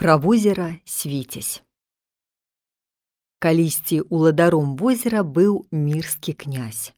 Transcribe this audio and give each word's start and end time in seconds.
пра 0.00 0.16
возера 0.16 0.80
свіцясь. 0.88 1.60
Калісьці 3.36 3.98
ўладаром 4.08 4.72
возера 4.80 5.20
быў 5.20 5.68
мірскі 5.68 6.32
князь. 6.32 6.96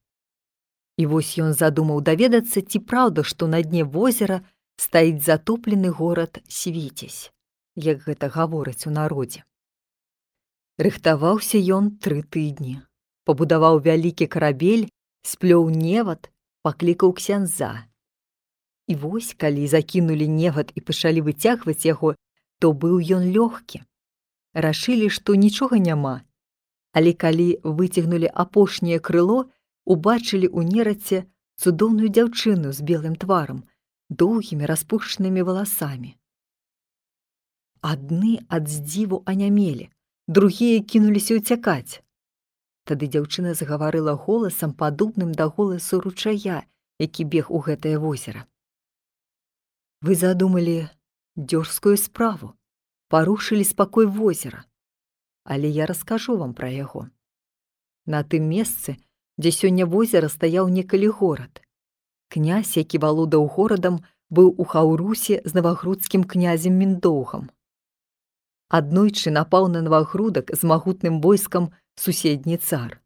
І 1.03 1.11
вось 1.11 1.35
ён 1.43 1.51
задумаў 1.51 1.99
даведацца, 2.07 2.63
ці 2.63 2.79
праўда, 2.79 3.27
што 3.27 3.51
на 3.51 3.59
дне 3.67 3.83
возера 3.83 4.39
стаіць 4.79 5.27
затоплены 5.27 5.91
горад 5.91 6.39
свіцясь, 6.47 7.35
як 7.75 8.07
гэта 8.07 8.31
гавораць 8.31 8.87
у 8.87 8.95
народзе. 8.95 9.43
Рыхтаваўся 10.79 11.59
ён 11.59 11.99
тры 11.99 12.23
тыдні, 12.23 12.87
пабудаваў 13.27 13.83
вялікі 13.83 14.31
карабель, 14.31 14.87
сплёў 15.27 15.75
невад, 15.75 16.31
паклікаў 16.63 17.19
ксяндза. 17.19 17.83
І 18.87 18.95
вось, 18.95 19.35
калі 19.35 19.67
закінулі 19.67 20.31
невад 20.31 20.71
і 20.79 20.81
пачалі 20.87 21.27
выцягваць 21.27 21.83
яго, 21.83 22.15
то 22.63 22.71
быў 22.83 23.03
ён 23.19 23.25
лёгкі. 23.35 23.83
Рашылі, 24.55 25.09
што 25.11 25.35
нічога 25.35 25.83
няма. 25.83 26.23
Але 26.95 27.13
калі 27.25 27.47
выцягнулі 27.65 28.31
апошняе 28.45 28.99
крыло, 29.09 29.39
убачылі 29.83 30.47
ў 30.47 30.61
нераце 30.71 31.19
цудоўную 31.59 32.13
дзяўчыну 32.15 32.71
з 32.77 32.87
белым 32.87 33.19
тварам, 33.19 33.65
доўгімі 34.23 34.71
распушчанымі 34.71 35.43
валасамі. 35.49 36.15
Адны 37.83 38.39
ад 38.47 38.71
здзіву 38.71 39.23
анямелі, 39.27 39.91
другія 40.29 40.87
кінуліся 40.87 41.43
ўцякаць. 41.43 41.99
Тады 42.87 43.11
дзяўчына 43.11 43.59
загаварыла 43.59 44.15
голасам 44.15 44.71
падобным 44.79 45.35
да 45.35 45.51
голасу 45.51 45.99
ручая, 45.99 46.63
які 47.03 47.27
бег 47.27 47.51
у 47.51 47.59
гэтае 47.59 47.99
возера. 47.99 48.47
Вы 50.03 50.15
задумалі 50.15 50.91
дзёрзкую 51.37 51.97
справу, 51.97 52.53
парушылі 53.09 53.65
спакой 53.65 54.07
возера. 54.07 54.65
Але 55.45 55.69
я 55.69 55.87
раскажу 55.87 56.37
вам 56.37 56.55
пра 56.55 56.69
яго. 56.69 57.09
На 58.07 58.23
тым 58.23 58.49
месцы, 58.49 58.97
дзе 59.39 59.51
сёння 59.51 59.87
возера 59.87 60.29
стаяў 60.29 60.69
некалі 60.69 61.09
горад. 61.09 61.63
Князь, 62.29 62.77
які 62.77 62.99
валодаў 62.99 63.49
горадам, 63.49 64.05
быў 64.29 64.55
у 64.57 64.65
хаўрусе 64.65 65.41
з 65.45 65.55
навагрудскім 65.55 66.25
князем 66.25 66.77
міндоўгам. 66.77 67.51
Аднойчы 68.69 69.31
напаў 69.31 69.69
на 69.69 69.83
навагрудак 69.83 70.53
з 70.53 70.63
магутным 70.65 71.21
войскам 71.21 71.73
суседні 71.97 72.57
цар. 72.57 73.01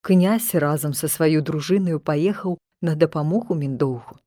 Князь 0.00 0.54
разам 0.54 0.92
са 0.92 1.08
сваёй 1.08 1.40
дружынаю 1.40 2.00
паехаў 2.00 2.58
на 2.80 2.96
дапамогу 2.96 3.54
міндоўгу. 3.54 4.20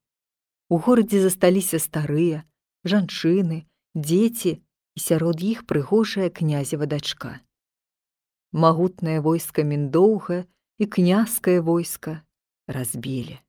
У 0.69 0.77
горадзе 0.77 1.21
засталіся 1.21 1.77
старыя, 1.77 2.43
жанчыны, 2.83 3.65
дзеці 3.95 4.59
і 4.95 4.99
сярод 4.99 5.41
іх 5.41 5.65
прыгожая 5.65 6.29
князева 6.29 6.85
дачка. 6.85 7.39
Магутнае 8.51 9.19
войска 9.19 9.63
міндоўга 9.63 10.45
і 10.77 10.85
княскае 10.85 11.59
войска 11.59 12.21
разбілі. 12.67 13.39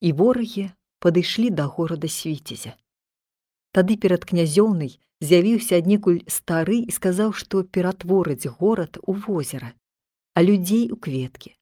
І 0.00 0.12
ворагі 0.12 0.70
падышлі 1.00 1.50
да 1.50 1.66
горада 1.66 2.08
свіцезя. 2.08 2.76
Тады 3.72 3.96
перад 3.96 4.24
князёўнай 4.24 4.98
з'явіўся 5.20 5.78
аднекуль 5.82 6.22
стары 6.26 6.80
і 6.82 6.94
сказаў, 6.94 7.32
што 7.32 7.62
ператвораць 7.64 8.46
горад 8.46 8.98
у 9.02 9.12
возера, 9.12 9.72
а 10.34 10.42
людзей 10.42 10.90
у 10.90 10.96
кветкі. 10.96 11.54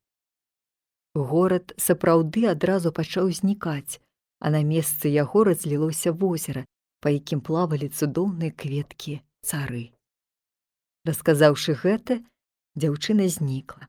Горад 1.14 1.74
сапраўды 1.76 2.46
адразу 2.46 2.92
пачаў 2.92 3.32
знікаць, 3.32 4.00
а 4.38 4.50
на 4.54 4.62
месцы 4.62 5.10
яго 5.10 5.44
разлілося 5.44 6.12
возера, 6.12 6.64
па 7.00 7.12
якім 7.14 7.40
плавалі 7.40 7.88
цудоўныя 7.88 8.50
кветкі 8.50 9.20
цары. 9.42 9.90
Расказаўшы 11.08 11.74
гэта, 11.82 12.18
дзяўчына 12.76 13.28
знікла. 13.32 13.88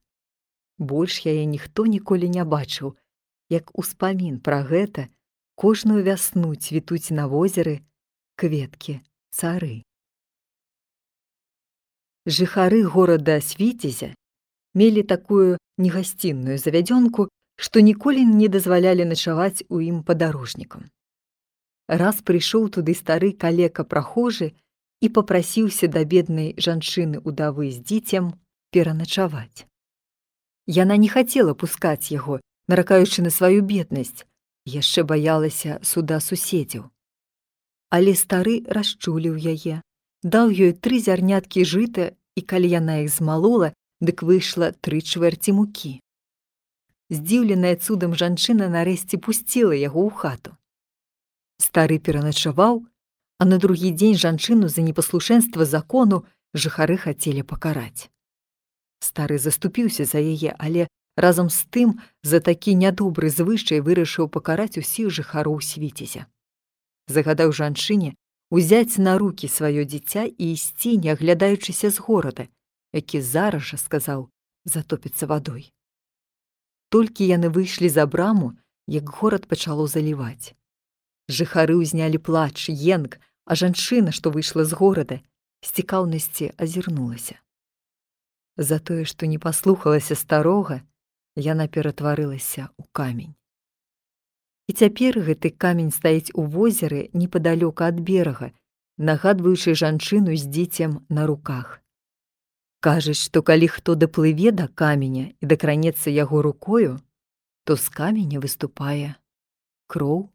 Больш 0.80 1.26
яе 1.26 1.46
ніхто 1.46 1.86
ніколі 1.86 2.30
не 2.30 2.46
бачыў, 2.46 2.96
як 3.50 3.74
успамін 3.78 4.40
пра 4.40 4.62
гэта 4.64 5.10
кожную 5.56 6.04
вясну 6.06 6.54
цвітуць 6.56 7.12
на 7.12 7.28
возеры 7.28 7.82
кветкі 8.40 9.02
цары. 9.36 9.84
Жыхары 12.30 12.86
горада 12.86 13.42
свіцезя 13.42 14.14
мелі 14.78 15.04
такую 15.04 15.58
негасцінную 15.82 16.62
завядзёнку, 16.62 17.28
што 17.58 17.82
ніколі 17.84 18.24
не 18.24 18.48
дазвалялі 18.48 19.04
начаваць 19.04 19.66
у 19.68 19.82
ім 19.82 20.04
падарожнікам 20.08 20.88
раз 21.90 22.22
прыйшоў 22.22 22.70
туды 22.70 22.94
стары 22.94 23.34
калека 23.34 23.84
прахожы 23.84 24.54
і 25.02 25.10
попрасіўся 25.10 25.90
да 25.90 26.04
беднай 26.06 26.54
жанчыны 26.58 27.22
удавы 27.26 27.72
з 27.72 27.82
дзіцем 27.82 28.34
пераначаваць. 28.70 29.66
Яна 30.70 30.98
не 31.02 31.10
хацела 31.10 31.58
пускаць 31.58 32.14
яго, 32.14 32.40
наракаючы 32.70 33.26
на 33.26 33.32
сваю 33.34 33.66
беднасць, 33.66 34.26
яшчэ 34.70 35.04
баялася 35.04 35.80
суда 35.82 36.20
суседзяў. 36.22 36.86
Але 37.90 38.14
стары 38.14 38.62
расчуліў 38.70 39.42
яе, 39.42 39.82
даў 40.22 40.54
ёй 40.54 40.78
тры 40.78 41.02
зярняткі 41.02 41.66
жыта 41.66 42.14
і 42.38 42.42
калі 42.46 42.70
яна 42.70 43.02
іх 43.02 43.10
змалола, 43.10 43.74
дык 43.98 44.22
выйшла 44.22 44.72
тры 44.78 45.02
чвэрці 45.02 45.58
мукі. 45.58 45.98
Здзіўленая 47.10 47.76
цудам 47.82 48.14
жанчына 48.14 48.70
нарэшце 48.70 49.18
пусціла 49.18 49.74
яго 49.74 50.06
ў 50.06 50.14
хату. 50.14 50.59
Стары 51.60 52.00
пераначаваў, 52.00 52.86
а 53.40 53.46
на 53.46 53.58
другі 53.58 53.92
дзень 53.92 54.16
жанчыну 54.16 54.68
за 54.68 54.82
непаслушэнства 54.82 55.66
закону 55.66 56.26
жыхары 56.54 56.98
хацелі 56.98 57.44
пакараць. 57.44 58.10
Стары 59.00 59.40
заступіўся 59.40 60.06
за 60.06 60.20
яе, 60.20 60.56
але 60.60 60.88
разам 61.16 61.50
з 61.50 61.64
тым 61.72 62.00
за 62.24 62.40
такі 62.40 62.76
нядобры 62.76 63.30
звычай 63.30 63.80
вырашыў 63.84 64.28
пакараць 64.28 64.80
усіх 64.80 65.12
жыхароў 65.12 65.60
свіцезя. 65.62 66.28
Загадаў 67.08 67.52
жанчыне 67.52 68.16
узяць 68.50 68.98
на 68.98 69.18
рукі 69.18 69.48
сваё 69.48 69.84
дзіця 69.86 70.26
і 70.26 70.54
ісці, 70.54 70.98
не 70.98 71.12
аглядаючыся 71.16 71.92
з 71.92 72.00
горада, 72.00 72.48
які 72.94 73.22
зараз 73.22 73.64
жа 73.64 73.78
сказаў 73.78 74.30
затопіцца 74.66 75.28
вадой. 75.28 75.72
Толькі 76.90 77.28
яны 77.30 77.50
выйшлі 77.54 77.90
за 77.90 78.06
браму, 78.06 78.58
як 78.88 79.10
горад 79.10 79.46
пачало 79.46 79.88
заліваць. 79.88 80.56
Жыхары 81.30 81.78
ўзнялі 81.78 82.18
плач, 82.18 82.74
енк, 82.74 83.22
а 83.46 83.54
жанчына, 83.54 84.12
што 84.12 84.34
выйшла 84.34 84.66
з 84.66 84.74
горада, 84.74 85.18
з 85.62 85.70
цікаўнасці 85.78 86.54
азірнулася. 86.58 87.38
За 88.58 88.80
тое, 88.80 89.06
што 89.06 89.30
не 89.30 89.38
паслухалася 89.38 90.18
старога, 90.18 90.82
яна 91.38 91.70
ператварылася 91.70 92.74
ў 92.76 92.84
камень. 92.92 93.36
І 94.70 94.74
цяпер 94.74 95.22
гэты 95.26 95.54
камень 95.54 95.94
стаіць 95.94 96.34
у 96.34 96.46
возеры 96.46 97.10
непадалёка 97.14 97.94
ад 97.94 98.02
берага, 98.02 98.50
нагадваючы 98.98 99.78
жанчыну 99.78 100.34
з 100.34 100.50
дзіцем 100.50 101.06
на 101.10 101.30
руках. 101.30 101.80
Кажуць, 102.82 103.22
што 103.22 103.46
калі 103.46 103.68
хто 103.68 103.96
даплыве 103.96 104.52
да 104.52 104.68
каменя 104.68 105.30
і 105.42 105.46
дакранецца 105.46 106.10
яго 106.10 106.42
рукою, 106.42 107.00
то 107.64 107.76
з 107.76 107.90
каменя 107.90 108.40
выступае 108.40 109.16
кроў 109.88 110.30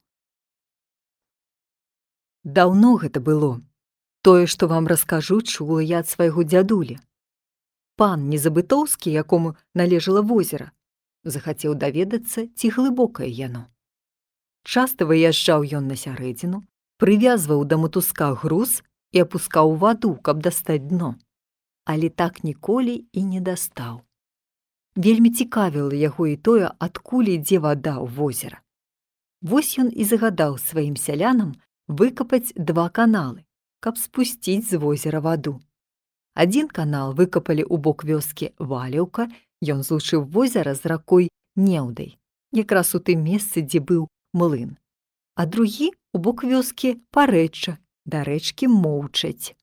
Даўно 2.45 2.97
гэта 3.01 3.21
было. 3.21 3.61
Тое, 4.21 4.47
што 4.47 4.69
вам 4.69 4.87
раскажу, 4.87 5.41
чула 5.41 5.81
я 5.81 6.05
ад 6.05 6.09
свайго 6.09 6.45
дзядулі. 6.45 7.01
Пан 7.97 8.29
незабытоўскі, 8.29 9.11
якому 9.11 9.57
належала 9.73 10.21
возера, 10.21 10.73
захацеў 11.25 11.75
даведацца, 11.75 12.47
ці 12.53 12.71
глыбокае 12.77 13.31
яно. 13.33 13.65
Часта 14.65 15.09
выязджаў 15.09 15.65
ён 15.81 15.89
на 15.89 15.97
сярэдзіну, 15.97 16.61
прывязваў 17.01 17.65
да 17.65 17.77
матуска 17.81 18.33
груз 18.37 18.83
і 19.13 19.25
апускаў 19.25 19.77
ваду, 19.81 20.15
каб 20.17 20.45
дастаць 20.45 20.85
дно. 20.85 21.17
Але 21.85 22.09
так 22.09 22.45
ніколі 22.45 23.09
і 23.13 23.25
не 23.25 23.41
дастаў. 23.41 24.01
Вельмі 24.97 25.31
цікавіла 25.31 25.97
яго 25.97 26.27
і 26.29 26.37
тое, 26.37 26.71
адкуль 26.79 27.33
ідзе 27.41 27.59
вада 27.59 27.97
ў 28.01 28.09
возера. 28.09 28.61
Вось 29.41 29.77
ён 29.81 29.89
і 29.93 30.05
загадаў 30.05 30.57
сваім 30.61 30.97
сялянам 30.97 31.57
выкапаць 31.89 32.53
два 32.57 32.89
каналы, 32.89 33.45
каб 33.81 33.99
спусціць 33.99 34.69
з 34.69 34.81
возера 34.81 35.21
ваду. 35.21 35.61
Адзін 36.35 36.69
канал 36.69 37.15
выкапалі 37.15 37.63
ў 37.63 37.77
бок 37.79 38.05
вёскі 38.05 38.51
валеўка, 38.59 39.29
ён 39.63 39.83
злучыў 39.87 40.25
возера 40.25 40.75
з 40.75 40.87
ракой 40.91 41.29
неўдай, 41.57 42.19
якраз 42.53 42.95
у 42.95 43.01
тым 43.01 43.23
месцы, 43.23 43.63
дзе 43.63 43.79
быў 43.79 44.09
млын. 44.33 44.77
А 45.35 45.47
другі 45.47 45.93
у 46.13 46.19
бок 46.19 46.43
вёскі 46.43 46.99
парэчча, 47.11 47.79
да 48.05 48.25
рэчкі 48.25 48.67
моўчаць. 48.69 49.55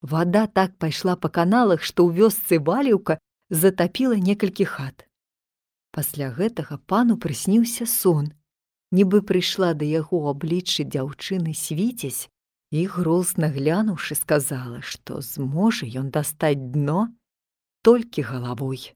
Вада 0.00 0.46
так 0.46 0.76
пайшла 0.78 1.16
па 1.16 1.28
каналах, 1.28 1.82
што 1.82 2.06
ў 2.06 2.16
вёсцы 2.16 2.62
валеўка 2.62 3.18
затапіла 3.50 4.16
некалькі 4.16 4.64
хат. 4.64 5.06
Пасля 5.90 6.30
гэтага 6.30 6.78
пану 6.86 7.16
прысніўся 7.16 7.86
сон, 7.88 8.32
нібы 8.92 9.22
прыйшла 9.22 9.74
да 9.74 9.84
яго 9.84 10.26
абліччы 10.30 10.84
дзяўчыны 10.84 11.54
свіцясь 11.54 12.26
І 12.70 12.86
грозна 12.86 13.48
глянуўшы, 13.48 14.14
сказала, 14.18 14.82
што 14.82 15.20
зможа 15.22 15.86
ён 15.86 16.10
дастаць 16.10 16.58
дно 16.58 17.14
толькі 17.86 18.26
галавой. 18.26 18.90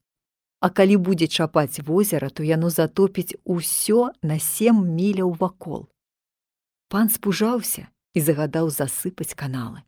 А 0.60 0.68
калі 0.74 0.96
будзе 0.98 1.28
чапаць 1.30 1.78
возера, 1.78 2.30
то 2.30 2.42
яно 2.42 2.70
затопіць 2.70 3.38
усё 3.44 4.10
на 4.22 4.38
сем 4.38 4.82
міляў 4.98 5.32
вакол. 5.38 5.86
Пан 6.90 7.08
спужаўся 7.08 7.86
і 8.14 8.20
загадаў 8.20 8.74
засыпаць 8.74 9.38
каналы. 9.38 9.86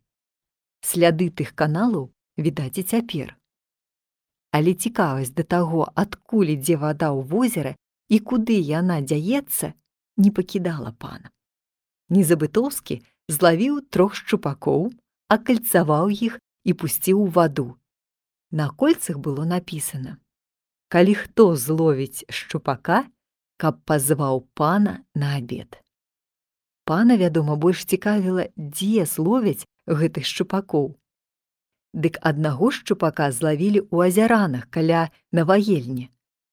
Сляды 0.79 1.27
тых 1.29 1.51
каналаў 1.51 2.09
відаць 2.39 2.79
і 2.79 2.83
цяпер. 2.83 3.35
Але 4.55 4.73
цікавасць 4.73 5.35
да 5.35 5.43
таго, 5.43 5.91
адкуль 5.93 6.55
ідзе 6.55 6.79
вада 6.79 7.11
ў 7.11 7.27
возера 7.27 7.75
і 8.07 8.23
куды 8.23 8.55
яна 8.63 9.03
дзяецца, 9.03 9.75
не 10.17 10.31
пакідала 10.31 10.91
пана. 10.97 11.31
Незабытоўскі 12.09 13.01
злавіў 13.27 13.81
трох 13.89 14.15
шчупакоў, 14.15 14.91
акальцаваў 15.29 16.11
іх 16.13 16.39
і 16.63 16.73
пусціў 16.73 17.23
у 17.25 17.27
ваду. 17.27 17.77
На 18.51 18.69
кольцах 18.69 19.17
было 19.17 19.45
напісана: 19.45 20.17
Калі 20.89 21.13
хто 21.15 21.55
зловіць 21.55 22.25
шчупака, 22.29 23.05
каб 23.57 23.79
пазваў 23.85 24.45
пана 24.53 25.01
на 25.15 25.37
абед. 25.37 25.79
Пана, 26.85 27.17
вядома, 27.17 27.55
больш 27.55 27.85
цікавіла, 27.85 28.51
дзе 28.57 29.05
зловяць 29.07 29.65
гэтых 29.87 30.27
шчупакоў. 30.27 30.99
Дык 31.93 32.19
аднаго 32.21 32.71
шчупака 32.75 33.31
злавілі 33.31 33.87
ў 33.87 34.11
азяранах 34.11 34.67
каля 34.69 35.09
наваельні, 35.31 36.09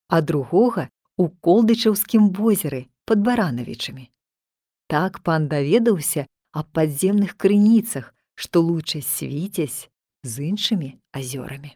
а 0.09 0.21
другога 0.21 0.89
у 1.17 1.29
колдычаўскім 1.29 2.31
возеры 2.37 2.87
пад 3.11 3.27
баранавічамі. 3.27 4.07
Так 4.87 5.19
пан 5.27 5.51
даведаўся 5.51 6.27
аб 6.55 6.71
падземных 6.71 7.35
крыніцах, 7.35 8.15
што 8.39 8.63
луча 8.63 9.03
свіцясь 9.03 9.91
з 10.23 10.47
іншымі 10.55 10.95
азёрамі. 11.11 11.75